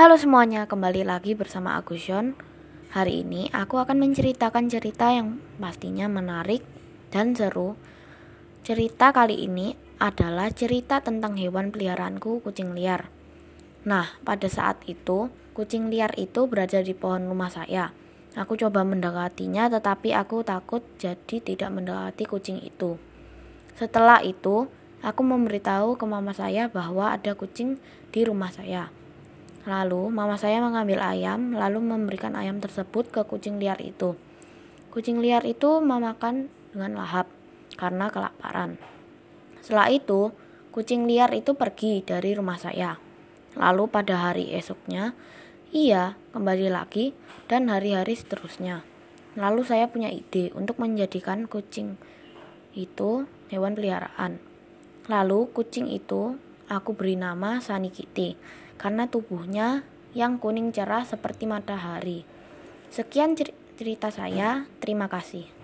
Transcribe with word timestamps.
Halo 0.00 0.16
semuanya, 0.16 0.64
kembali 0.64 1.04
lagi 1.04 1.36
bersama 1.36 1.76
aku 1.76 1.92
Sean. 1.92 2.32
Hari 2.88 3.20
ini 3.20 3.52
aku 3.52 3.76
akan 3.76 4.00
menceritakan 4.00 4.72
cerita 4.72 5.12
yang 5.12 5.44
pastinya 5.60 6.08
menarik 6.08 6.64
dan 7.12 7.36
seru. 7.36 7.76
Cerita 8.64 9.12
kali 9.12 9.44
ini 9.44 9.76
adalah 10.00 10.48
cerita 10.56 11.04
tentang 11.04 11.36
hewan 11.36 11.68
peliharaanku, 11.68 12.40
kucing 12.40 12.72
liar. 12.72 13.12
Nah, 13.84 14.16
pada 14.24 14.48
saat 14.48 14.80
itu, 14.88 15.28
kucing 15.52 15.92
liar 15.92 16.16
itu 16.16 16.48
berada 16.48 16.80
di 16.80 16.96
pohon 16.96 17.28
rumah 17.28 17.52
saya. 17.52 17.92
Aku 18.40 18.56
coba 18.56 18.80
mendekatinya, 18.88 19.68
tetapi 19.68 20.16
aku 20.16 20.40
takut 20.40 20.80
jadi 20.96 21.44
tidak 21.44 21.68
mendekati 21.76 22.24
kucing 22.24 22.56
itu. 22.64 22.96
Setelah 23.76 24.24
itu, 24.24 24.64
aku 25.04 25.20
memberitahu 25.20 26.00
ke 26.00 26.08
mama 26.08 26.32
saya 26.32 26.72
bahwa 26.72 27.12
ada 27.12 27.36
kucing 27.36 27.76
di 28.08 28.24
rumah 28.24 28.48
saya. 28.48 28.88
Lalu, 29.68 30.08
mama 30.08 30.40
saya 30.40 30.64
mengambil 30.64 31.04
ayam, 31.04 31.52
lalu 31.52 31.84
memberikan 31.84 32.32
ayam 32.32 32.64
tersebut 32.64 33.12
ke 33.12 33.20
kucing 33.28 33.60
liar 33.60 33.76
itu. 33.84 34.16
Kucing 34.88 35.20
liar 35.20 35.44
itu 35.44 35.84
memakan 35.84 36.48
dengan 36.72 36.96
lahap 36.96 37.28
karena 37.76 38.08
kelaparan. 38.08 38.80
Setelah 39.60 39.92
itu, 39.92 40.32
kucing 40.72 41.04
liar 41.04 41.28
itu 41.36 41.52
pergi 41.52 42.00
dari 42.00 42.32
rumah 42.32 42.56
saya. 42.56 42.96
Lalu 43.58 43.84
pada 43.92 44.30
hari 44.30 44.56
esoknya, 44.56 45.12
ia 45.70 46.16
kembali 46.32 46.72
lagi 46.72 47.12
dan 47.46 47.68
hari-hari 47.68 48.16
seterusnya. 48.16 48.82
Lalu 49.38 49.62
saya 49.62 49.86
punya 49.86 50.10
ide 50.10 50.50
untuk 50.56 50.82
menjadikan 50.82 51.46
kucing 51.46 51.94
itu 52.74 53.30
hewan 53.50 53.78
peliharaan. 53.78 54.42
Lalu 55.06 55.50
kucing 55.54 55.86
itu 55.90 56.38
aku 56.70 56.94
beri 56.94 57.18
nama 57.18 57.58
Sunny 57.58 57.90
Kitty 57.90 58.38
karena 58.78 59.10
tubuhnya 59.10 59.82
yang 60.14 60.38
kuning 60.38 60.70
cerah 60.70 61.02
seperti 61.02 61.50
matahari. 61.50 62.22
Sekian 62.88 63.34
cerita 63.76 64.08
saya, 64.14 64.70
terima 64.78 65.10
kasih. 65.10 65.59